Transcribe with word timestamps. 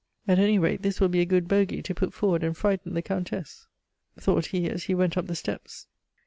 At 0.27 0.39
any 0.39 0.57
rate 0.57 0.81
this 0.81 0.99
will 0.99 1.09
be 1.09 1.21
a 1.21 1.25
good 1.25 1.47
bogey 1.47 1.83
to 1.83 1.93
put 1.93 2.11
forward 2.11 2.43
and 2.43 2.57
frighten 2.57 2.95
the 2.95 3.03
Countess," 3.03 3.67
thought 4.17 4.47
he 4.47 4.67
as 4.67 4.85
he 4.85 4.95
went 4.95 5.15
up 5.15 5.27
the 5.27 5.35
steps. 5.35 5.85